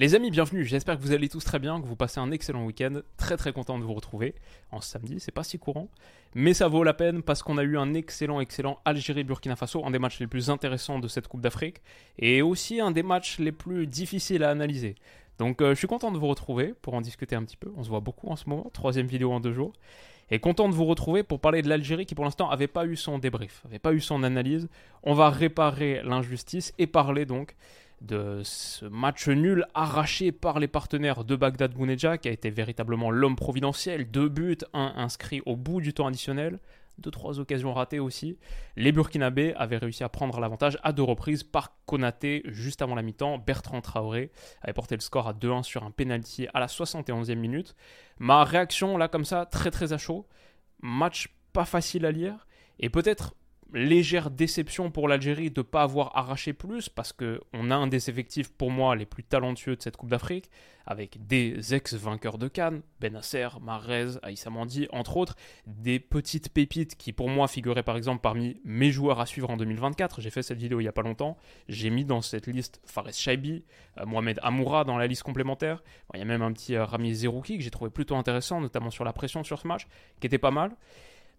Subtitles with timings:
[0.00, 0.64] Les amis, bienvenue.
[0.64, 3.00] J'espère que vous allez tous très bien, que vous passez un excellent week-end.
[3.16, 4.36] Très très content de vous retrouver
[4.70, 5.18] en samedi.
[5.18, 5.88] C'est pas si courant,
[6.36, 9.90] mais ça vaut la peine parce qu'on a eu un excellent, excellent Algérie-Burkina Faso, un
[9.90, 11.82] des matchs les plus intéressants de cette Coupe d'Afrique
[12.16, 14.94] et aussi un des matchs les plus difficiles à analyser.
[15.40, 17.72] Donc euh, je suis content de vous retrouver pour en discuter un petit peu.
[17.76, 18.70] On se voit beaucoup en ce moment.
[18.72, 19.72] Troisième vidéo en deux jours.
[20.30, 22.94] Et content de vous retrouver pour parler de l'Algérie qui pour l'instant n'avait pas eu
[22.94, 24.68] son débrief, n'avait pas eu son analyse.
[25.02, 27.56] On va réparer l'injustice et parler donc
[28.00, 33.10] de ce match nul arraché par les partenaires de Bagdad Bounedja, qui a été véritablement
[33.10, 34.10] l'homme providentiel.
[34.10, 36.60] Deux buts, un inscrit au bout du temps additionnel,
[36.98, 38.38] deux, trois occasions ratées aussi.
[38.76, 43.02] Les Burkinabés avaient réussi à prendre l'avantage à deux reprises par Konaté juste avant la
[43.02, 43.38] mi-temps.
[43.38, 44.30] Bertrand Traoré
[44.62, 47.74] avait porté le score à 2-1 sur un penalty à la 71e minute.
[48.18, 50.26] Ma réaction là comme ça, très très à chaud.
[50.82, 52.46] Match pas facile à lire
[52.80, 53.34] et peut-être
[53.72, 58.08] légère déception pour l'Algérie de ne pas avoir arraché plus, parce qu'on a un des
[58.10, 60.50] effectifs pour moi les plus talentueux de cette Coupe d'Afrique,
[60.86, 67.12] avec des ex-vainqueurs de Cannes, Benasser, Marez, Aïssa Mandi, entre autres, des petites pépites qui
[67.12, 70.22] pour moi figuraient par exemple parmi mes joueurs à suivre en 2024.
[70.22, 71.36] J'ai fait cette vidéo il n'y a pas longtemps,
[71.68, 73.64] j'ai mis dans cette liste Fares Shaibi,
[73.98, 75.82] euh, Mohamed Amoura dans la liste complémentaire,
[76.14, 78.90] il y a même un petit euh, Rami Zerouki que j'ai trouvé plutôt intéressant, notamment
[78.90, 79.86] sur la pression sur ce match,
[80.20, 80.74] qui était pas mal.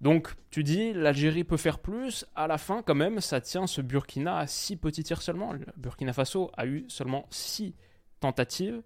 [0.02, 3.82] Donc tu dis l'Algérie peut faire plus, à la fin quand même ça tient ce
[3.82, 5.52] Burkina à 6 petits tirs seulement.
[5.52, 7.76] Le Burkina Faso a eu seulement 6
[8.20, 8.82] tentatives,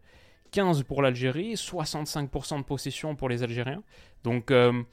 [0.51, 3.83] 15 pour l'Algérie, 65% de possession pour les Algériens.
[4.23, 4.83] Donc euh,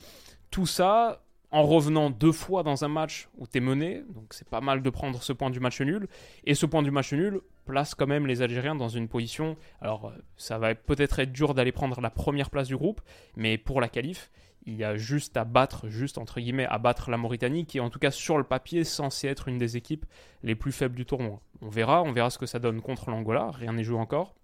[0.51, 1.23] tout ça
[1.53, 4.83] en revenant deux fois dans un match où tu es mené, donc c'est pas mal
[4.83, 6.07] de prendre ce point du match nul,
[6.45, 10.13] et ce point du match nul place quand même les Algériens dans une position, alors
[10.37, 13.01] ça va peut-être être dur d'aller prendre la première place du groupe,
[13.37, 14.31] mais pour la qualif,
[14.67, 17.81] il y a juste à battre, juste entre guillemets, à battre la Mauritanie, qui est
[17.81, 20.05] en tout cas sur le papier censé être une des équipes
[20.43, 21.41] les plus faibles du tournoi.
[21.63, 24.35] On verra, on verra ce que ça donne contre l'Angola, rien n'est joué encore.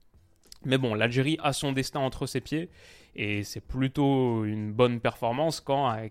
[0.65, 2.71] Mais bon, l'Algérie a son destin entre ses pieds,
[3.15, 6.07] et c'est plutôt une bonne performance quand, à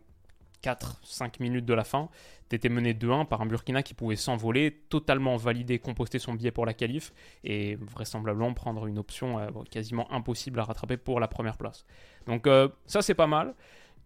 [0.63, 2.09] 4-5 minutes de la fin,
[2.49, 6.65] t'étais mené 2-1 par un Burkina qui pouvait s'envoler, totalement valider, composter son billet pour
[6.65, 11.57] la qualif, et vraisemblablement prendre une option euh, quasiment impossible à rattraper pour la première
[11.57, 11.85] place.
[12.27, 13.55] Donc euh, ça c'est pas mal.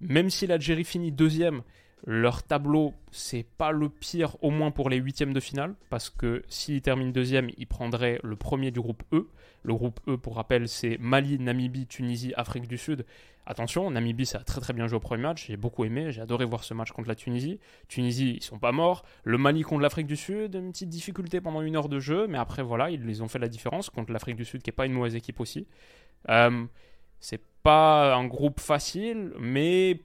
[0.01, 1.61] Même si l'Algérie finit deuxième,
[2.05, 6.43] leur tableau, c'est pas le pire, au moins pour les huitièmes de finale, parce que
[6.47, 9.27] s'ils terminent deuxième, ils prendraient le premier du groupe E.
[9.63, 13.05] Le groupe E, pour rappel, c'est Mali, Namibie, Tunisie, Afrique du Sud.
[13.45, 16.21] Attention, Namibie, ça a très très bien joué au premier match, j'ai beaucoup aimé, j'ai
[16.21, 17.59] adoré voir ce match contre la Tunisie.
[17.87, 19.03] Tunisie, ils sont pas morts.
[19.23, 22.37] Le Mali contre l'Afrique du Sud, une petite difficulté pendant une heure de jeu, mais
[22.37, 24.93] après voilà, ils ont fait la différence contre l'Afrique du Sud, qui est pas une
[24.93, 25.67] mauvaise équipe aussi.
[26.29, 26.65] Euh,
[27.19, 30.01] c'est pas un groupe facile, mais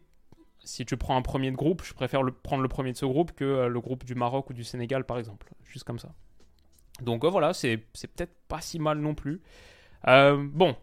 [0.65, 3.32] si tu prends un premier de groupe, je préfère prendre le premier de ce groupe
[3.32, 5.50] que euh, le groupe du Maroc ou du Sénégal, par exemple.
[5.64, 6.09] Juste comme ça.
[7.03, 9.43] Donc euh, voilà, c'est peut-être pas si mal non plus.
[10.09, 10.76] Euh, bon,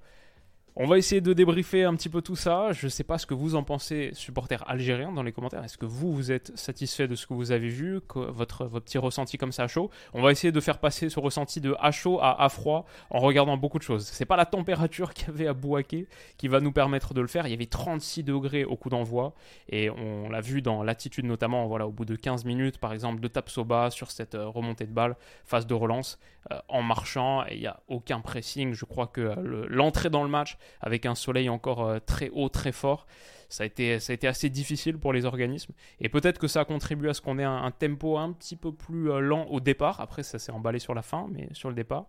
[0.76, 2.72] on va essayer de débriefer un petit peu tout ça.
[2.72, 5.64] Je ne sais pas ce que vous en pensez, supporters algériens, dans les commentaires.
[5.64, 8.98] Est-ce que vous, vous êtes satisfait de ce que vous avez vu, votre, votre petit
[8.98, 9.90] ressenti comme ça à chaud?
[10.14, 13.20] On va essayer de faire passer ce ressenti de à chaud à à froid en
[13.20, 14.06] regardant beaucoup de choses.
[14.06, 17.28] C'est pas la température qu'il y avait à Bouaké qui va nous permettre de le
[17.28, 17.48] faire.
[17.48, 19.34] Il y avait 36 degrés au coup d'envoi
[19.70, 23.20] et on l'a vu dans l'attitude notamment, voilà, au bout de 15 minutes, par exemple,
[23.20, 25.16] de Tapsoba sur cette euh, remontée de balle,
[25.46, 26.20] phase de relance,
[26.52, 27.44] euh, en marchant.
[27.46, 28.74] Il n'y a aucun pressing.
[28.74, 32.50] Je crois que euh, l'entrée dans le match avec un soleil encore euh, très haut,
[32.50, 33.08] très fort.
[33.50, 35.74] Ça a, été, ça a été assez difficile pour les organismes.
[36.00, 38.72] Et peut-être que ça a contribué à ce qu'on ait un, tempo un petit peu
[38.72, 40.00] plus euh, lent au départ.
[40.00, 42.06] Après, ça s'est emballé sur la fin, mais sur le départ.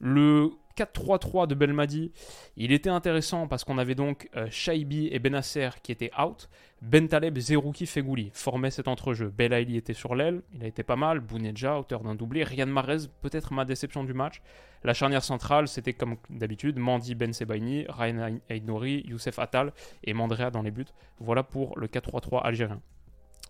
[0.00, 2.12] Le 4-3-3 de Belmadi,
[2.56, 6.48] il était intéressant parce qu'on avait donc euh, Shaibi et Benasser qui étaient out.
[6.80, 9.28] Bentaleb, Zerouki, Fegouli formaient cet entrejeu.
[9.28, 11.20] Belaïli était sur l'aile, il a été pas mal.
[11.20, 12.42] Bounedja, auteur d'un doublé.
[12.42, 14.42] Riyad Mahrez, peut-être ma déception du match.
[14.82, 19.72] La charnière centrale, c'était comme d'habitude Mandi Ben Sebaini, Ryan Aïdnouri, Youssef Attal
[20.02, 20.86] et Mandrea dans les buts.
[21.20, 22.80] Voilà pour le 4-3-3 algérien.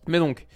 [0.09, 0.47] Mais donc,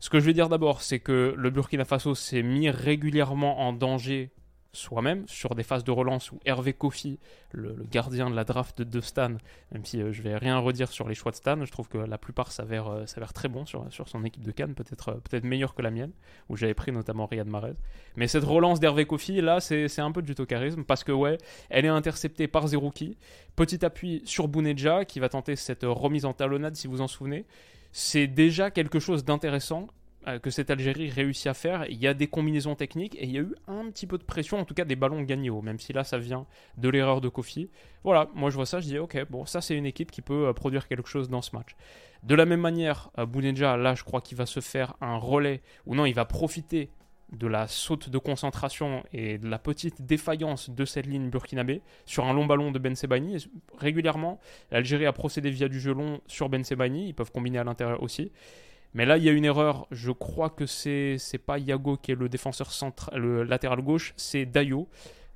[0.00, 3.72] ce que je vais dire d'abord, c'est que le Burkina Faso s'est mis régulièrement en
[3.72, 4.32] danger
[4.74, 7.18] soi-même sur des phases de relance où Hervé Kofi,
[7.50, 9.32] le, gardien de la draft de, Stan,
[9.70, 11.98] même si euh, je vais rien redire sur les choix de Stan, je trouve que
[11.98, 13.04] la plupart s'avèrent euh,
[13.34, 16.12] très bon sur, son équipe de Cannes, peut-être euh, peut meilleur que la mienne,
[16.48, 17.74] où j'avais pris notamment Riyad Mahrez.
[18.16, 21.36] Mais cette relance d'Hervé Kofi, là, c'est un peu du tocarisme, parce que ouais,
[21.68, 23.18] elle est interceptée par Zerouki,
[23.56, 27.44] petit appui sur Bouneja, qui va tenter cette remise en talonnade, si vous en souvenez.
[27.92, 30.01] C'est déjà quelque chose d'intéressant euh,
[30.42, 31.86] que cette Algérie réussit à faire.
[31.88, 34.22] Il y a des combinaisons techniques et il y a eu un petit peu de
[34.22, 36.46] pression, en tout cas des ballons gagnés même si là ça vient
[36.76, 37.70] de l'erreur de Kofi.
[38.04, 40.48] Voilà, moi je vois ça, je dis ok, bon, ça c'est une équipe qui peut
[40.48, 41.76] euh, produire quelque chose dans ce match.
[42.22, 45.62] De la même manière, euh, Bouneja, là je crois qu'il va se faire un relais,
[45.86, 46.90] ou non, il va profiter
[47.32, 52.26] de la saute de concentration et de la petite défaillance de cette ligne burkinabé sur
[52.26, 53.46] un long ballon de Ben Sebaini.
[53.78, 54.38] Régulièrement,
[54.70, 58.02] l'Algérie a procédé via du jeu long sur Ben Sebaini, ils peuvent combiner à l'intérieur
[58.02, 58.30] aussi.
[58.94, 59.86] Mais là, il y a une erreur.
[59.90, 64.12] Je crois que c'est c'est pas Yago qui est le défenseur central, le latéral gauche,
[64.16, 64.88] c'est Dayo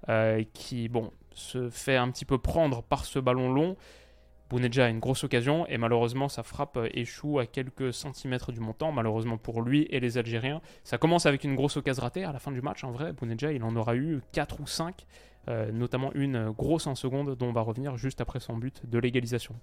[0.08, 3.76] euh, qui bon se fait un petit peu prendre par ce ballon long.
[4.48, 8.92] Bounedja a une grosse occasion et malheureusement sa frappe échoue à quelques centimètres du montant,
[8.92, 10.60] malheureusement pour lui et les Algériens.
[10.84, 13.52] Ça commence avec une grosse occasion ratée à la fin du match, en vrai, Bounedja
[13.52, 15.04] il en aura eu 4 ou 5,
[15.48, 18.98] euh, notamment une grosse en seconde dont on va revenir juste après son but de
[18.98, 19.56] l'égalisation.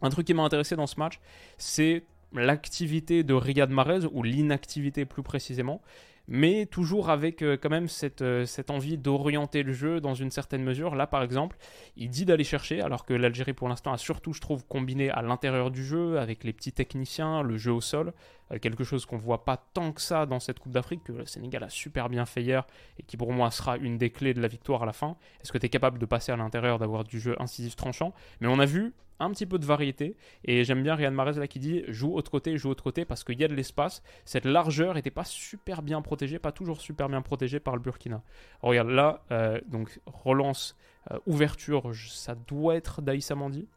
[0.00, 1.20] Un truc qui m'a intéressé dans ce match,
[1.58, 5.82] c'est l'activité de Riyad Mahrez, ou l'inactivité plus précisément,
[6.28, 10.30] mais toujours avec euh, quand même cette, euh, cette envie d'orienter le jeu dans une
[10.30, 10.94] certaine mesure.
[10.94, 11.56] Là, par exemple,
[11.96, 15.22] il dit d'aller chercher, alors que l'Algérie, pour l'instant, a surtout, je trouve, combiné à
[15.22, 18.12] l'intérieur du jeu, avec les petits techniciens, le jeu au sol,
[18.52, 21.26] euh, quelque chose qu'on voit pas tant que ça dans cette Coupe d'Afrique, que le
[21.26, 22.66] Sénégal a super bien fait hier,
[22.98, 25.16] et qui pour moi sera une des clés de la victoire à la fin.
[25.42, 28.12] Est-ce que tu es capable de passer à l'intérieur, d'avoir du jeu incisif tranchant?
[28.40, 30.16] Mais on a vu un petit peu de variété.
[30.44, 33.24] Et j'aime bien Riyad Mahrez là qui dit joue autre côté, joue autre côté parce
[33.24, 34.02] qu'il y a de l'espace.
[34.24, 38.22] Cette largeur n'était pas super bien protégée, pas toujours super bien protégée par le Burkina.
[38.62, 40.76] regarde là, euh, donc relance,
[41.10, 43.68] euh, ouverture, ça doit être Daïssa Mandi.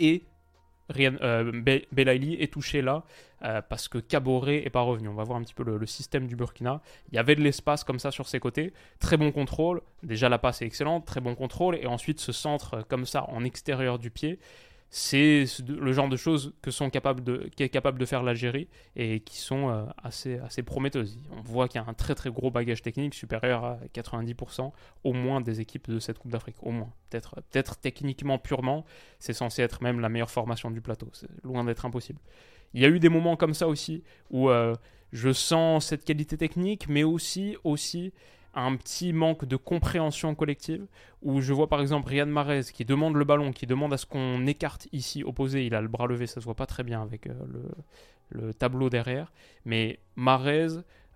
[0.00, 0.24] Et
[0.90, 1.50] Rien, euh,
[1.92, 3.04] Belaïli est touché là
[3.42, 5.08] euh, parce que Caboret est pas revenu.
[5.08, 6.82] On va voir un petit peu le, système du Burkina.
[7.10, 8.72] Il y avait de l'espace comme ça sur ses côtés.
[9.00, 9.80] Très bon contrôle.
[10.02, 11.06] Déjà la passe est excellente.
[11.06, 11.76] Très bon contrôle.
[11.76, 14.38] Et ensuite ce centre euh, comme ça en extérieur du pied
[14.96, 19.18] c'est le genre de choses que sont capables de, qu'est capable de faire l'Algérie et
[19.18, 21.18] qui sont euh, assez, assez prometteuses.
[21.32, 24.70] On voit qu'il y a un très très gros bagage technique supérieur à 90%
[25.02, 26.54] au moins des équipes de cette Coupe d'Afrique.
[26.62, 26.92] Au moins.
[27.10, 28.84] Peut-être, peut-être techniquement purement,
[29.18, 31.08] c'est censé être même la meilleure formation du plateau.
[31.12, 32.20] C'est loin d'être impossible.
[32.72, 34.76] Il y a eu des moments comme ça aussi où euh,
[35.10, 38.12] je sens cette qualité technique, mais aussi, aussi
[38.54, 40.86] un petit manque de compréhension collective,
[41.22, 44.06] où je vois par exemple Riyad Mahrez qui demande le ballon, qui demande à ce
[44.06, 47.02] qu'on écarte ici opposé, il a le bras levé, ça se voit pas très bien
[47.02, 47.34] avec euh,
[48.30, 49.32] le, tableau derrière,
[49.64, 50.68] mais Mahrez,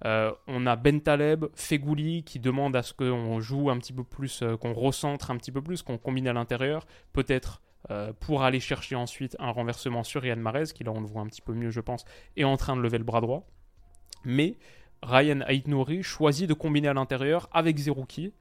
[0.05, 4.43] euh, on a Bentaleb, Fegouli qui demande à ce qu'on joue un petit peu plus,
[4.43, 7.63] euh, qu'on recentre un petit peu plus, qu'on combine à l'intérieur, peut-être
[8.21, 11.27] pour aller chercher ensuite un renversement sur Riyad Mahrez, qui là on le voit un
[11.27, 12.05] petit peu mieux je pense,
[12.37, 13.47] est en train de lever le bras droit.
[14.25, 14.59] Mais
[15.03, 18.33] Ryan Aitnouri choisit de combiner à l'intérieur avec Zerouki.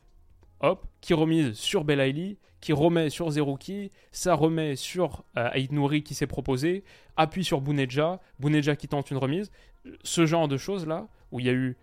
[0.59, 5.49] Hop, qui remise sur Belaïli, qui remet sur Zerouki, ça remet sur euh,
[6.03, 6.83] qui s'est proposé,
[7.15, 9.51] appuie sur Bouneja, Bouneja qui tente une remise.
[10.03, 11.77] Ce genre de choses-là, où il y a eu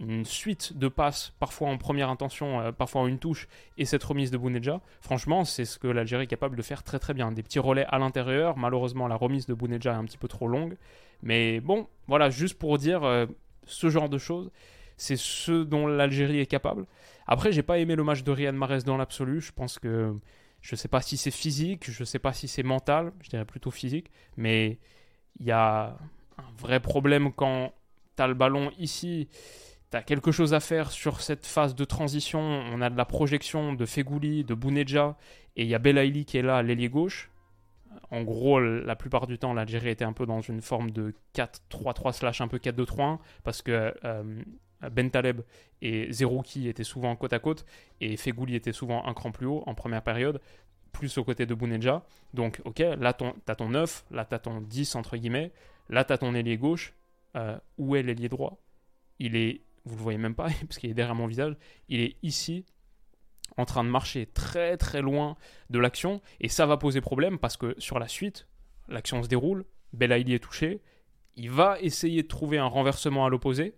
[0.00, 3.48] une suite de passes, parfois en première intention, euh, parfois en une touche,
[3.78, 6.98] et cette remise de Bouneja, franchement, c'est ce que l'Algérie est capable de faire très
[6.98, 7.32] très bien.
[7.32, 10.48] Des petits relais à l'intérieur, malheureusement la remise de Bouneja est un petit peu trop
[10.48, 10.76] longue,
[11.22, 13.26] mais bon, voilà, juste pour dire, euh,
[13.66, 14.50] ce genre de choses,
[14.96, 16.86] c'est ce dont l'Algérie est capable.
[17.26, 19.40] Après, j'ai pas aimé le match de Riyad Mahrez dans l'absolu.
[19.40, 20.14] Je pense que
[20.60, 23.70] je sais pas si c'est physique, je sais pas si c'est mental, je dirais plutôt
[23.70, 24.78] physique, mais
[25.38, 25.96] il y a
[26.38, 27.74] un vrai problème quand
[28.16, 29.28] tu as le ballon ici,
[29.90, 33.04] tu as quelque chose à faire sur cette phase de transition, on a de la
[33.04, 35.16] projection de Fegouli, de Bouneja,
[35.56, 37.30] et il y a Belaïli qui est là, l'ailier gauche
[38.10, 42.12] en gros, la plupart du temps, l'Algérie était un peu dans une forme de 4-3-3
[42.12, 44.42] slash un peu 4-2-3-1 parce que euh,
[44.90, 45.40] Ben Taleb
[45.82, 47.64] et Zerouki étaient souvent côte à côte
[48.00, 50.40] et Fegouli était souvent un cran plus haut en première période,
[50.92, 52.04] plus aux côtés de Bouneja.
[52.32, 55.52] Donc, ok, là, t'as ton 9, là, t'as ton 10 entre guillemets,
[55.88, 56.94] là, t'as ton ailier gauche.
[57.36, 58.62] Euh, où est l'ailier droit?
[59.18, 61.56] Il est, vous le voyez même pas parce qu'il est derrière mon visage,
[61.88, 62.64] il est ici
[63.56, 65.36] en train de marcher très très loin
[65.70, 68.48] de l'action et ça va poser problème parce que sur la suite,
[68.88, 70.80] l'action se déroule, Belaïli est touché,
[71.36, 73.74] il va essayer de trouver un renversement à l'opposé.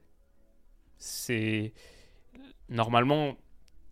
[0.99, 1.73] C'est
[2.69, 3.37] normalement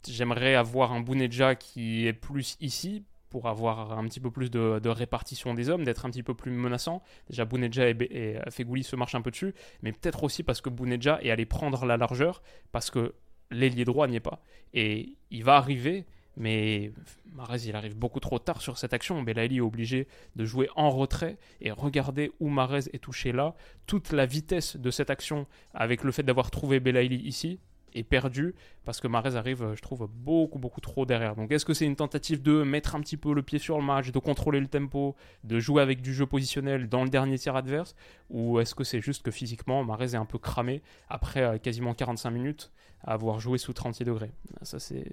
[0.06, 4.88] j'aimerais avoir un Bounedja qui est plus ici pour avoir un petit peu plus de,
[4.88, 7.02] répartition des hommes, d'être un petit peu plus menaçant.
[7.28, 10.70] Déjà, Bounedja et, et Fegouli se marchent un peu dessus, mais peut-être aussi parce que
[10.70, 13.12] Bounedja est allé prendre la largeur, parce que
[13.50, 14.42] l'ailier droit n'y est pas.
[14.72, 16.04] Et il va arriver,
[16.36, 16.92] mais
[17.32, 19.22] Marez, il arrive beaucoup trop tard sur cette action.
[19.22, 23.54] Belaïli est obligé de jouer en retrait et regardez où Marez est touché là.
[23.86, 27.58] Toute la vitesse de cette action, avec le fait d'avoir trouvé Belaïli ici,
[27.94, 31.36] est perdue parce que Marez arrive, je trouve, beaucoup, beaucoup trop derrière.
[31.36, 33.84] Donc est-ce que c'est une tentative de mettre un petit peu le pied sur le
[33.84, 37.56] match, de contrôler le tempo, de jouer avec du jeu positionnel dans le dernier tir
[37.56, 37.94] adverse?
[38.30, 41.94] Ou est-ce que c'est juste que physiquement, Marez est un peu cramé après euh, quasiment
[41.94, 42.72] 45 minutes
[43.02, 44.32] à avoir joué sous 36 degrés?
[44.62, 45.06] Ça, c'est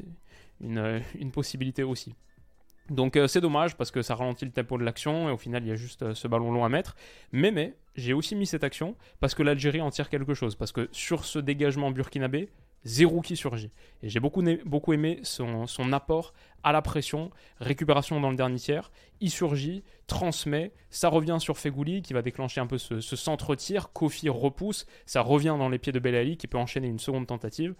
[0.63, 2.13] euh, une, possibilité aussi.
[2.89, 5.63] Donc euh, c'est dommage parce que ça ralentit le tempo de l'action et au final
[5.63, 6.95] il y a juste euh, ce ballon long à mettre.
[7.31, 10.55] Mais mais j'ai aussi mis cette action parce que l'Algérie en tire quelque chose.
[10.55, 12.49] Parce que sur ce dégagement burkinabé,
[12.83, 13.71] zéro qui surgit.
[14.03, 14.41] Et j'ai beaucoup,
[14.93, 16.33] aimé son, apport
[16.63, 18.91] à la pression, récupération dans le dernier tiers.
[19.19, 23.91] Il surgit, transmet, ça revient sur Fegouli qui va déclencher un peu ce, centre-tir.
[23.93, 27.75] Kofi repousse, ça revient dans les pieds de Belali qui peut enchaîner une seconde tentative.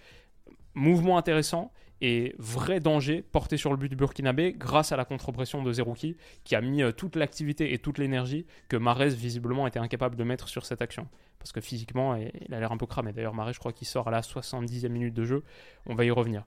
[0.74, 5.62] Mouvement intéressant et vrai danger porté sur le but du Burkinabé grâce à la contre-pression
[5.62, 9.80] de Zerouki qui a mis euh, toute l'activité et toute l'énergie que Marez visiblement était
[9.80, 11.08] incapable de mettre sur cette action.
[11.42, 13.14] Parce que physiquement, il a l'air un peu cramé.
[13.14, 15.44] D'ailleurs, Marez, je crois qu'il sort à la 70e minute de jeu.
[15.88, 16.46] On va y revenir.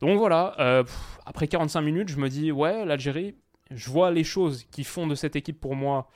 [0.00, 0.84] Donc voilà, euh,
[1.24, 3.36] après 45 minutes, je me dis, ouais, l'Algérie,
[3.70, 6.08] je vois les choses qui font de cette équipe pour moi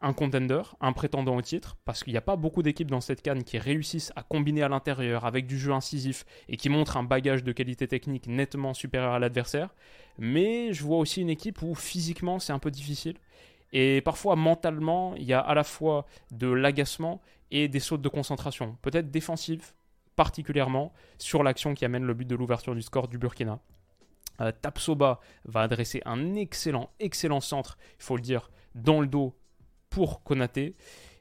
[0.00, 3.22] un contender, un prétendant au titre, parce qu'il n'y a pas beaucoup d'équipes dans cette
[3.22, 7.02] canne qui réussissent à combiner à l'intérieur avec du jeu incisif et qui montrent un
[7.02, 9.74] bagage de qualité technique nettement supérieur à l'adversaire.
[10.18, 13.16] Mais je vois aussi une équipe où physiquement c'est un peu difficile.
[13.72, 17.20] Et parfois mentalement, il y a à la fois de l'agacement
[17.50, 19.72] et des sautes de concentration, peut-être défensives
[20.16, 23.60] particulièrement sur l'action qui amène le but de l'ouverture du score du Burkina.
[24.40, 29.36] Euh, Tapsoba va adresser un excellent, excellent centre, il faut le dire, dans le dos
[29.90, 30.74] pour Konaté.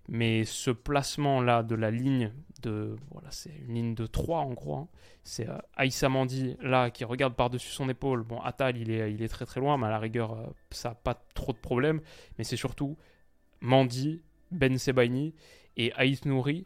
[0.10, 2.96] Mais ce placement-là de la ligne de.
[3.12, 4.76] Voilà, c'est une ligne de 3 en gros.
[4.76, 4.88] Hein.
[5.24, 8.24] C'est euh, Aïssa Mandi là qui regarde par-dessus son épaule.
[8.24, 10.90] Bon, Atal il est, il est très très loin, mais à la rigueur, euh, ça
[10.90, 12.02] n'a pas trop de problème.
[12.38, 12.98] Mais c'est surtout
[13.62, 14.22] Mandi,
[14.52, 15.34] Ben Sebaini
[15.76, 16.66] et Aït Nouri.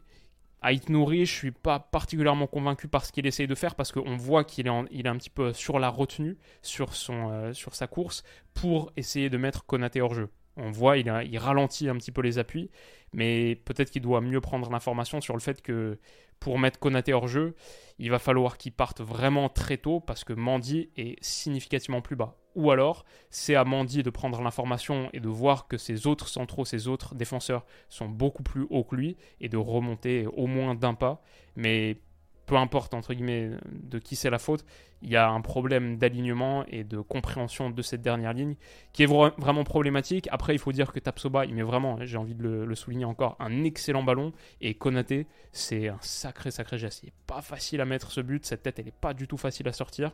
[0.64, 4.16] Aït Nouri, je suis pas particulièrement convaincu par ce qu'il essaye de faire parce qu'on
[4.16, 7.74] voit qu'il est, il est un petit peu sur la retenue, sur, son, euh, sur
[7.74, 8.22] sa course,
[8.54, 10.28] pour essayer de mettre Konaté hors jeu.
[10.56, 12.70] On voit, il, ralentit un petit peu les appuis,
[13.12, 15.98] mais peut-être qu'il doit mieux prendre l'information sur le fait que
[16.40, 17.54] pour mettre Konaté hors jeu,
[17.98, 22.36] il va falloir qu'il parte vraiment très tôt parce que Mandy est significativement plus bas.
[22.54, 26.64] Ou alors, c'est à Mandy de prendre l'information et de voir que ses autres centraux,
[26.64, 30.94] ses autres défenseurs sont beaucoup plus hauts que lui et de remonter au moins d'un
[30.94, 31.22] pas.
[31.56, 31.98] Mais
[32.46, 34.64] peu importe entre guillemets de qui c'est la faute,
[35.02, 38.54] il y a un problème d'alignement et de compréhension de cette dernière ligne
[38.92, 40.28] qui est vraiment problématique.
[40.30, 43.36] Après, il faut dire que Tapsoba, il met vraiment, j'ai envie de le, souligner encore,
[43.40, 47.02] un excellent ballon et Konaté, c'est un sacré sacré geste.
[47.02, 49.36] Il n'est pas facile à mettre ce but, cette tête, elle n'est pas du tout
[49.36, 50.12] facile à sortir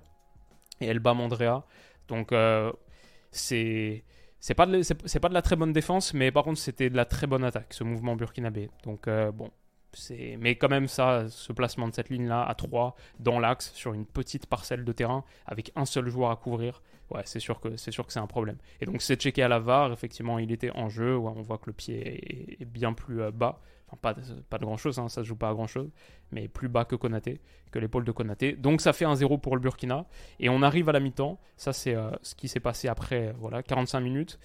[0.81, 1.65] et elle bat Mandrea.
[2.09, 2.73] Donc euh,
[3.31, 4.05] c'est
[4.41, 7.05] c'est pas, de, pas de la très bonne défense, mais par contre c'était de la
[7.05, 8.71] très bonne attaque, ce mouvement burkinabé.
[8.85, 9.51] Donc euh, bon,
[10.39, 14.07] mais quand même ça, ce placement de cette ligne-là à 3 dans l'axe sur une
[14.07, 17.91] petite parcelle de terrain avec un seul joueur à couvrir, ouais, c'est sûr que c'est
[17.91, 18.57] sûr que c'est un problème.
[18.81, 21.67] Et donc c'est checké à la VAR, effectivement, il était en jeu, on voit que
[21.67, 25.09] le pied est, bien plus euh, bas, enfin pas de, pas de grand chose, hein,
[25.09, 25.91] ça se joue pas à grand chose,
[26.33, 27.41] mais plus bas que Konaté,
[27.71, 28.53] que l'épaule de Konaté.
[28.53, 30.07] Donc ça fait un 0 pour le Burkina
[30.41, 31.39] et on arrive à la mi-temps.
[31.57, 34.39] Ça c'est euh, ce qui s'est passé après voilà 45 minutes.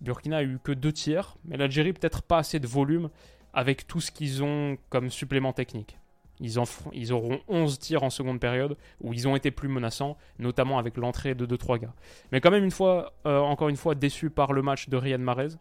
[0.00, 3.10] Burkina a eu que deux tiers, mais l'Algérie peut-être pas assez de volume
[3.58, 5.98] avec tout ce qu'ils ont comme supplément technique.
[6.38, 10.96] Ils, auront 11 tirs en seconde période où ils ont été plus menaçants, notamment avec
[10.96, 11.94] l'entrée de 2-3 gars.
[12.30, 15.20] Mais quand même, une fois, euh, encore une fois, déçu par le match de Riyad
[15.20, 15.56] Mahrez.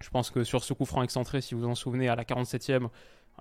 [0.00, 2.22] Je pense que sur ce coup franc excentré, si vous vous en souvenez, à la
[2.22, 2.88] 47e,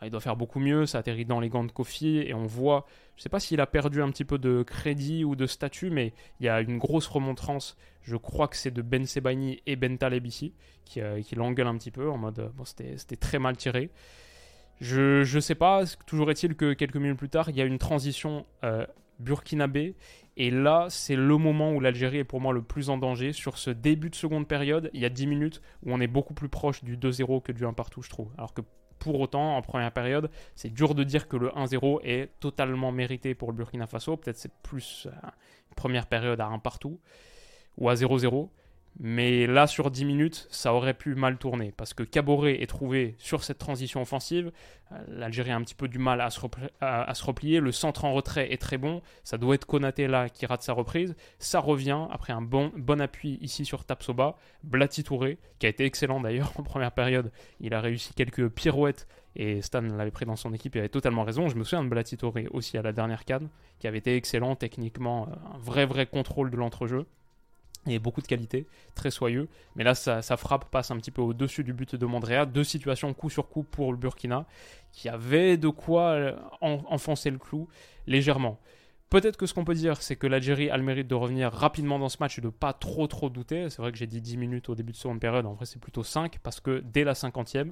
[0.03, 2.85] il doit faire beaucoup mieux, ça atterrit dans les gants de Kofi et on voit,
[3.15, 5.89] je ne sais pas s'il a perdu un petit peu de crédit ou de statut,
[5.89, 9.75] mais il y a une grosse remontrance, je crois que c'est de Ben Sebaini et
[9.75, 10.53] Ben Taleb ici,
[10.85, 13.89] qui, euh, qui l'engueule un petit peu en mode, bon, c'était très mal tiré.
[14.79, 17.79] Je ne sais pas, toujours est-il que quelques minutes plus tard, il y a une
[17.79, 18.85] transition euh,
[19.19, 19.95] burkinabé,
[20.39, 23.33] et là, c'est le moment où l'Algérie est pour moi le plus en danger.
[23.33, 26.35] Sur ce début de seconde période, il y a 10 minutes où on est beaucoup
[26.35, 28.29] plus proche du 2-0 que du 1 partout, je trouve.
[28.37, 28.61] Alors que
[28.99, 33.35] pour autant, en première période, c'est dur de dire que le 1-0 est totalement mérité
[33.35, 34.17] pour le Burkina Faso.
[34.17, 35.11] Peut-être c'est plus euh,
[35.69, 36.99] une première période à 1 partout
[37.77, 38.49] ou à 0-0.
[38.99, 41.71] Mais là, sur 10 minutes, ça aurait pu mal tourner.
[41.77, 44.51] Parce que Caboret est trouvé sur cette transition offensive.
[45.07, 46.39] L'Algérie a un petit peu du mal à se,
[47.25, 47.59] replier.
[47.59, 49.01] Le centre en retrait est très bon.
[49.23, 51.15] Ça doit être Konaté là qui rate sa reprise.
[51.37, 54.35] Ça revient après un bon, appui ici sur Tapsoba.
[54.63, 57.31] Blati Touré, qui a été excellent d'ailleurs en première période.
[57.59, 59.07] Il a réussi quelques pirouettes.
[59.35, 61.47] Et Stan l'avait pris dans son équipe, il avait totalement raison.
[61.47, 64.55] Je me souviens de Blati Touré aussi à la dernière canne, qui avait été excellent
[64.55, 67.05] techniquement, euh, un vrai vrai contrôle de l'entrejeu.
[67.91, 69.47] Il beaucoup de qualité, très soyeux.
[69.75, 72.45] Mais là, sa, frappe passe un petit peu au-dessus du but de Mandrea.
[72.45, 74.45] Deux situations coup sur coup pour le Burkina,
[74.91, 77.67] qui avait de quoi euh, enfoncer le clou
[78.05, 78.59] légèrement.
[79.09, 81.97] Peut-être que ce qu'on peut dire, c'est que l'Algérie a le mérite de revenir rapidement
[81.97, 83.69] dans ce match et de pas trop trop douter.
[83.69, 85.79] C'est vrai que j'ai dit 10 minutes au début de seconde période, en vrai c'est
[85.79, 87.71] plutôt 5, parce que dès la 50e,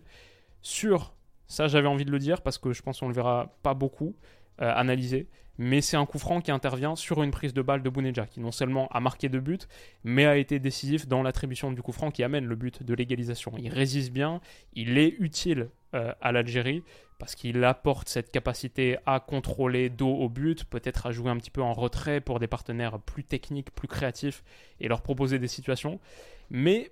[0.61, 1.13] sur
[1.47, 4.15] ça j'avais envie de le dire, parce que je pense qu'on le verra pas beaucoup
[4.61, 7.89] euh, analysé, mais c'est un coup franc qui intervient sur une prise de balle de
[7.89, 9.59] Bounedja, qui non seulement a marqué deux buts,
[10.03, 13.53] mais a été décisif dans l'attribution du coup franc qui amène le but de l'égalisation.
[13.57, 14.41] Il résiste bien,
[14.73, 16.83] il est utile euh, à l'Algérie,
[17.17, 21.51] parce qu'il apporte cette capacité à contrôler dos au but, peut-être à jouer un petit
[21.51, 24.43] peu en retrait pour des partenaires plus techniques, plus créatifs,
[24.81, 26.01] et leur proposer des situations.
[26.49, 26.91] Mais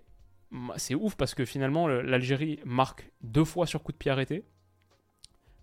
[0.77, 4.45] c'est ouf parce que finalement l'Algérie marque deux fois sur coup de pied arrêté,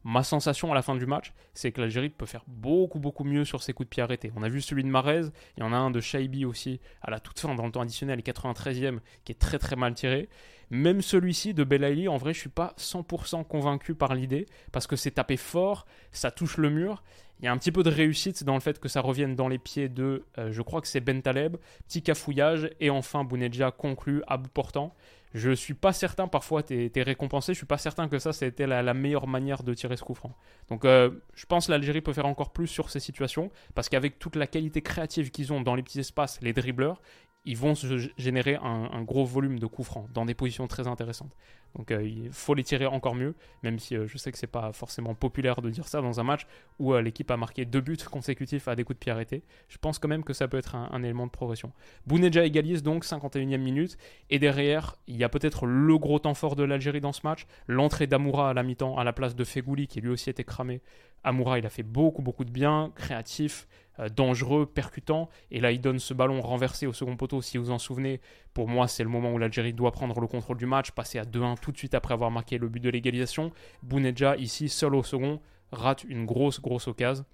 [0.02, 3.44] Ma sensation à la fin du match, c'est que l'Algérie peut faire beaucoup beaucoup mieux
[3.44, 4.32] sur ses coups de pied arrêtés.
[4.34, 5.26] On a vu celui de Marez,
[5.56, 7.82] il y en a un de Shaibi aussi à la toute fin dans le temps
[7.82, 10.28] additionnel, le 93e, qui est très très mal tiré.
[10.70, 14.96] Même celui-ci de Belaïli, en vrai, je suis pas 100% convaincu par l'idée parce que
[14.96, 17.02] c'est tapé fort, ça touche le mur.
[17.40, 19.48] Il y a un petit peu de réussite dans le fait que ça revienne dans
[19.48, 21.56] les pieds de, euh, je crois que c'est Bentaleb,
[21.88, 24.94] petit cafouillage et enfin Bounedja conclut à bout portant.
[25.32, 28.66] Je suis pas certain, parfois tu es, récompensé, je suis pas certain que ça c'était
[28.66, 30.36] la, la, meilleure manière de tirer ce coup franc.
[30.68, 34.18] Donc euh, je pense que l'Algérie peut faire encore plus sur ces situations, parce qu'avec
[34.18, 37.00] toute la qualité créative qu'ils ont dans les petits espaces, les dribbleurs,
[37.44, 41.34] ils vont se générer un, gros volume de coups francs dans des positions très intéressantes.
[41.74, 44.46] Donc euh, il faut les tirer encore mieux, même si euh, je sais que c'est
[44.46, 46.46] pas forcément populaire de dire ça dans un match
[46.78, 49.42] où euh, l'équipe a marqué deux buts consécutifs à des coups de pied arrêtés.
[49.68, 51.72] Je pense quand même que ça peut être un, élément de progression.
[52.06, 53.96] Bouneja égalise donc 51e minute,
[54.28, 57.46] et derrière, il y a peut-être le gros temps fort de l'Algérie dans ce match,
[57.68, 60.82] l'entrée d'Amoura à la mi-temps à la place de Fegouli qui lui aussi était cramé.
[61.22, 63.66] Amoura, il a fait beaucoup beaucoup de bien, créatif,
[64.08, 65.28] dangereux, percutant.
[65.50, 68.20] Et là, il donne ce ballon renversé au second poteau, si vous vous en souvenez.
[68.54, 71.24] Pour moi, c'est le moment où l'Algérie doit prendre le contrôle du match, passer à
[71.24, 73.52] 2-1 tout de suite après avoir marqué le but de l'égalisation.
[73.82, 75.40] Bounedja, ici, seul au second,
[75.72, 77.24] rate une grosse, grosse occasion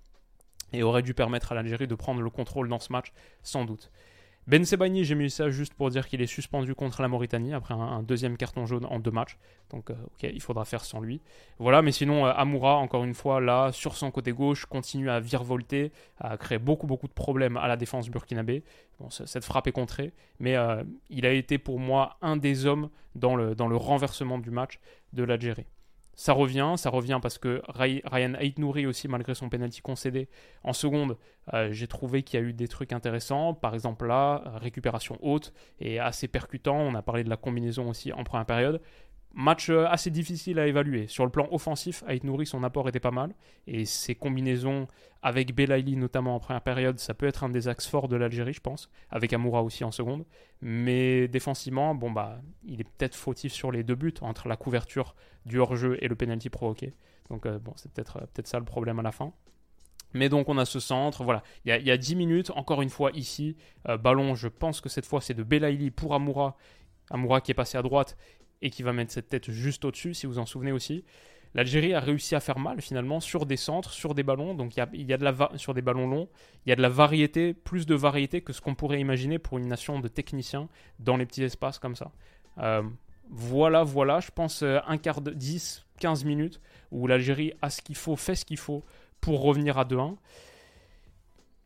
[0.72, 3.90] et aurait dû permettre à l'Algérie de prendre le contrôle dans ce match, sans doute.
[4.48, 7.74] Ben Sebaini, j'ai mis ça juste pour dire qu'il est suspendu contre la Mauritanie après
[7.74, 9.38] un, deuxième carton jaune en deux matchs.
[9.70, 11.20] Donc, euh, ok, il faudra faire sans lui.
[11.58, 15.18] Voilà, mais sinon, euh, Amoura, encore une fois, là, sur son côté gauche, continue à
[15.18, 18.62] virevolter, à créer beaucoup, beaucoup de problèmes à la défense burkinabé.
[19.00, 22.88] Bon, cette frappe est contrée, mais euh, il a été pour moi un des hommes
[23.16, 24.78] dans le, dans le renversement du match
[25.12, 25.66] de l'Algérie.
[26.18, 30.30] Ça revient, ça revient parce que Ryan Aitnouri aussi, malgré son penalty concédé
[30.64, 31.18] en seconde,
[31.52, 33.52] euh, j'ai trouvé qu'il y a eu des trucs intéressants.
[33.52, 36.78] Par exemple là, récupération haute et assez percutant.
[36.78, 38.80] On a parlé de la combinaison aussi en première période.
[39.34, 41.08] Match euh, assez difficile à évaluer.
[41.08, 43.34] Sur le plan offensif, Ait Nouri, son apport était pas mal.
[43.66, 44.86] Et ses combinaisons
[45.22, 48.54] avec Belaïli, notamment en première période, ça peut être un des axes forts de l'Algérie,
[48.54, 48.88] je pense.
[49.10, 50.24] Avec Amoura aussi en seconde.
[50.62, 55.14] Mais défensivement, bon bah, il est peut-être fautif sur les deux buts, entre la couverture
[55.44, 56.94] du hors-jeu et le penalty provoqué.
[57.28, 59.32] Donc euh, bon, c'est peut-être euh, peut ça le problème à la fin.
[60.14, 61.42] Mais donc on a ce centre, voilà.
[61.66, 63.56] Il y a, 10 minutes, encore une fois ici,
[64.00, 66.56] ballon, je pense que cette fois c'est de Belaïli pour Amoura.
[67.10, 68.16] Amoura qui est passé à droite
[68.62, 71.04] et qui va mettre cette tête juste au-dessus, si vous en souvenez aussi.
[71.54, 75.06] L'Algérie a réussi à faire mal finalement sur des centres, sur des ballons, donc il
[75.08, 76.28] y a, de la sur des ballons longs,
[76.64, 79.56] il y a de la variété, plus de variété que ce qu'on pourrait imaginer pour
[79.56, 82.12] une nation de techniciens dans les petits espaces comme ça.
[82.58, 82.82] Euh,
[83.30, 87.80] voilà, voilà, je pense euh, un quart de 10, 15 minutes où l'Algérie a ce
[87.80, 88.84] qu'il faut, fait ce qu'il faut
[89.22, 90.16] pour revenir à 2-1.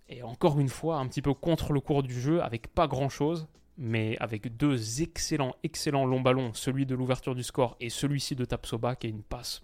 [0.08, 3.08] Et encore une fois, un petit peu contre le cours du jeu, avec pas grand
[3.08, 3.48] chose
[3.80, 8.44] mais avec deux excellents, excellents longs ballons, celui de l'ouverture du score et celui-ci de
[8.44, 9.62] Tapsoba, qui est une passe.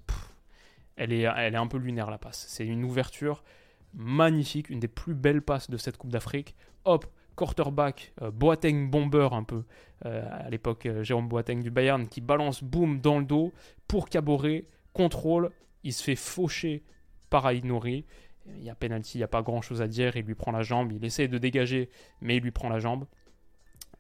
[0.97, 2.47] elle, est, un peu lunaire la passe.
[2.49, 3.45] C'est une ouverture
[3.93, 6.57] magnifique, une des plus belles passes de cette Coupe d'Afrique.
[6.87, 9.65] Hop, quarterback, euh, Boateng bomber un peu,
[10.07, 13.53] euh, à l'époque euh, Jérôme Boateng du Bayern, qui balance boum dans le dos
[13.87, 15.51] pour Caboret, contrôle,
[15.85, 16.83] il se fait faucher
[17.29, 18.07] par Aïnouri.
[18.57, 20.53] Il y a penalty, il n'y a pas grand chose à dire, il lui prend
[20.53, 21.91] la jambe, il essaie de dégager,
[22.23, 23.05] mais il lui prend la jambe.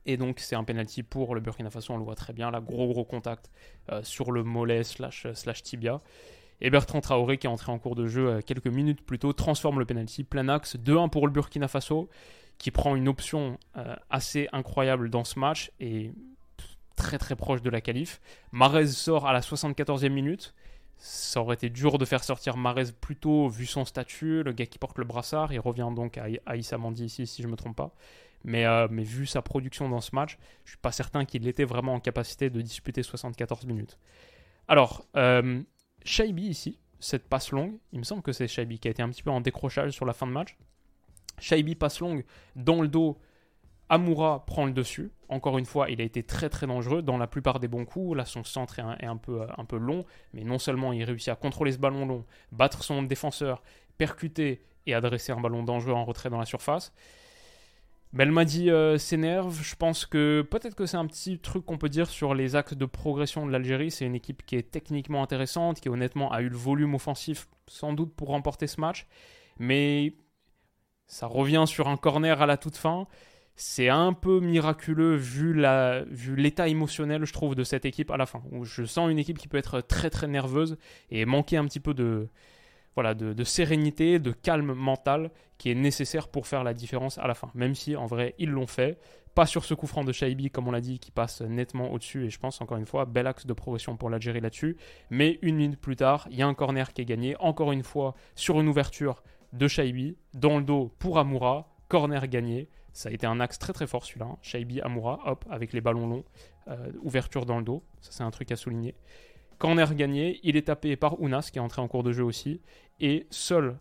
[0.06, 2.60] Et donc c'est un penalty pour le Burkina Faso, on le voit très bien, là,
[2.60, 3.50] gros gros contact
[3.90, 6.00] euh, sur le mollet slash, slash tibia.
[6.62, 9.78] Et Bertrand Traoré, qui est entré en cours de jeu quelques minutes plus tôt, transforme
[9.78, 12.08] le penalty, plein axe, 2-1 pour le Burkina Faso,
[12.56, 13.58] qui prend une option
[14.08, 16.12] assez incroyable dans ce match et
[16.96, 18.20] très très proche de la qualif.
[18.50, 20.54] Marez sort à la 74e minute.
[20.98, 24.66] Ça aurait été dur de faire sortir Marez plus tôt vu son statut, le gars
[24.66, 25.52] qui porte le brassard.
[25.52, 27.92] Il revient donc à, Issa Mandi ici, si je ne me trompe pas.
[28.44, 31.64] Mais, euh, mais vu sa production dans ce match, je suis pas certain qu'il était
[31.64, 33.98] vraiment en capacité de disputer 74 minutes.
[34.68, 35.62] Alors, euh,
[36.04, 39.08] Shaibi ici, cette passe longue, il me semble que c'est Shaibi qui a été un
[39.08, 40.56] petit peu en décrochage sur la fin de match.
[41.38, 43.18] Shaibi passe longue dans le dos
[43.88, 45.12] Amoura prend le dessus.
[45.28, 48.16] Encore une fois, il a été très très dangereux dans la plupart des bons coups.
[48.16, 51.36] Là, son centre est un, peu, un peu long, mais non seulement il réussit à
[51.36, 53.62] contrôler ce ballon long, battre son défenseur,
[53.96, 56.92] percuter et adresser un ballon dangereux en retrait dans la surface.
[58.12, 59.60] Belmadi euh, s'énerve.
[59.62, 62.76] Je pense que peut-être que c'est un petit truc qu'on peut dire sur les axes
[62.76, 63.90] de progression de l'Algérie.
[63.90, 67.92] C'est une équipe qui est techniquement intéressante, qui honnêtement a eu le volume offensif sans
[67.92, 69.06] doute pour remporter ce match.
[69.58, 70.14] Mais
[71.06, 73.06] ça revient sur un corner à la toute fin
[73.56, 75.64] c'est un peu miraculeux vu
[76.10, 79.18] vu l'état émotionnel je trouve de cette équipe à la fin où je sens une
[79.18, 80.76] équipe qui peut être très très nerveuse
[81.10, 82.28] et manquer un petit peu de
[82.96, 87.34] voilà de, sérénité de calme mental qui est nécessaire pour faire la différence à la
[87.34, 88.98] fin même si en vrai ils l'ont fait
[89.34, 92.24] pas sur ce coup franc de Shaibi comme on l'a dit qui passe nettement au-dessus
[92.24, 94.76] et je pense encore une fois bel axe de progression pour l'Algérie là-dessus
[95.10, 97.84] mais une minute plus tard il y a un corner qui est gagné encore une
[97.84, 103.12] fois sur une ouverture de Shaibi dans le dos pour Amoura corner gagné ça a
[103.12, 104.24] été un axe très très fort celui-là.
[104.24, 104.38] Hein.
[104.40, 106.24] Shaibi Amoura, hop, avec les ballons longs,
[106.68, 107.82] euh, ouverture dans le dos.
[108.00, 108.94] Ça c'est un truc à souligner.
[109.58, 112.62] Corner gagné, il est tapé par Ounas qui est entré en cours de jeu aussi.
[113.00, 113.78] Et seul,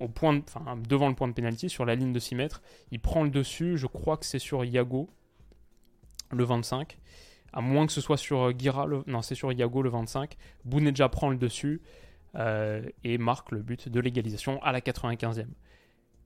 [0.00, 3.76] devant le point de pénalty, sur la ligne de 6 mètres, il prend le dessus.
[3.76, 5.10] Je crois que c'est sur Yago,
[6.30, 6.98] le 25.
[7.52, 10.36] À moins que ce soit sur euh, Gira, non c'est sur Yago le 25.
[10.64, 11.82] Bouneja prend le dessus
[12.34, 15.46] euh, et marque le but de l'égalisation à la 95e.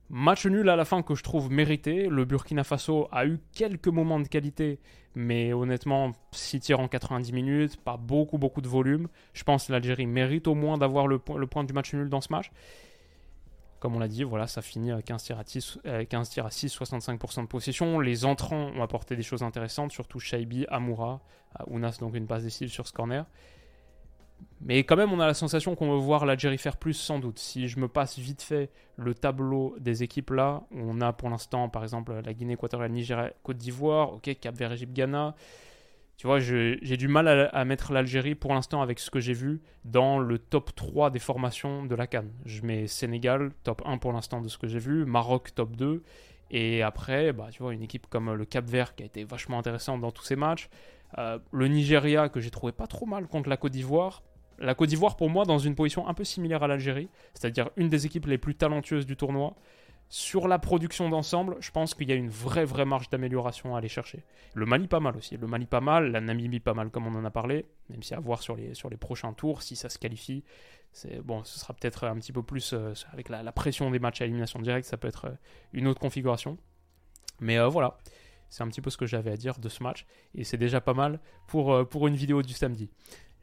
[0.09, 2.07] Match nul à la fin que je trouve mérité.
[2.07, 4.79] Le Burkina Faso a eu quelques moments de qualité,
[5.15, 9.09] mais honnêtement, 6 tirs en 90 minutes, pas beaucoup, beaucoup de volume.
[9.33, 12.31] Je pense que l'Algérie mérite au moins d'avoir le, point du match nul dans ce
[12.31, 12.51] match.
[13.81, 16.51] Comme on l'a dit, voilà, ça finit à 15 tirs à 6, 15 tirs à
[16.51, 17.99] 6 65% de possession.
[17.99, 21.19] Les entrants ont apporté des choses intéressantes, surtout Shaibi, Amoura,
[21.67, 23.25] Ounas, donc une passe décisive sur ce corner.
[24.61, 27.39] Mais quand même, on a la sensation qu'on veut voir l'Algérie faire plus, sans doute.
[27.39, 31.69] Si je me passe vite fait le tableau des équipes là, on a pour l'instant,
[31.69, 35.35] par exemple, la Guinée équatoriale, Nigeria, Côte d'Ivoire, ok, Cap Vert, Égypte, Ghana.
[36.17, 39.61] Tu vois, j'ai du mal à, mettre l'Algérie pour l'instant avec ce que j'ai vu
[39.85, 42.31] dans le top 3 des formations de la Cannes.
[42.43, 46.01] Je mets Sénégal, top 1 pour l'instant de ce que j'ai vu, Maroc, top 2.
[46.49, 49.59] Et après, bah, tu vois, une équipe comme le Cap Vert qui a été vachement
[49.59, 50.69] intéressante dans tous ces matchs.
[51.19, 54.23] Euh, le Nigeria que j'ai trouvé pas trop mal contre la Côte d'Ivoire.
[54.59, 57.89] La Côte d'Ivoire, pour moi, dans une position un peu similaire à l'Algérie, c'est-à-dire une
[57.89, 59.55] des équipes les plus talentueuses du tournoi.
[60.09, 63.79] Sur la production d'ensemble, je pense qu'il y a une vraie, vraie marge d'amélioration à
[63.79, 64.23] aller chercher.
[64.53, 65.35] Le Mali pas mal aussi.
[65.35, 68.13] Le Mali pas mal, la Namibie pas mal comme on en a parlé, même si
[68.13, 70.45] à voir sur les, sur les prochains tours, si ça se qualifie.
[71.23, 74.25] Bon, ce sera peut-être un petit peu plus euh, avec la, pression des matchs à
[74.25, 75.35] élimination directe, ça peut être euh,
[75.73, 76.57] une autre configuration.
[77.39, 77.97] Mais euh, voilà,
[78.49, 80.81] c'est un petit peu ce que j'avais à dire de ce match, et c'est déjà
[80.81, 82.89] pas mal pour, pour une vidéo du samedi.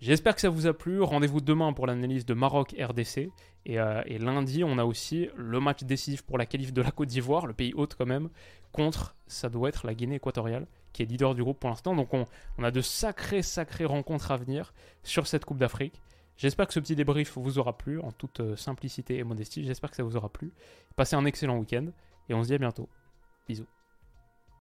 [0.00, 1.00] J'espère que ça vous a plu.
[1.00, 3.30] Rendez-vous demain pour l'analyse de Maroc RDC.
[3.68, 7.08] Euh, et, lundi, on a aussi le match décisif pour la qualif de la Côte
[7.08, 8.28] d'Ivoire, le pays hôte quand même,
[8.72, 11.94] contre, ça doit être la Guinée équatoriale, qui est leader du groupe pour l'instant.
[11.94, 12.26] Donc on,
[12.62, 16.02] a de sacrées, sacrées rencontres à venir sur cette Coupe d'Afrique.
[16.36, 19.64] J'espère que ce petit débrief vous aura plu, en toute euh, simplicité et modestie.
[19.64, 20.52] J'espère que ça vous aura plu.
[20.96, 21.86] Passez un excellent week-end
[22.28, 22.88] et on se dit à bientôt.
[23.46, 23.73] Bisous.